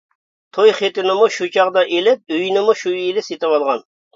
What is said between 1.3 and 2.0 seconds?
شۇ چاغدا